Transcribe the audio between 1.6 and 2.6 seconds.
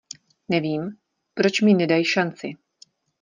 mi nedaj šanci.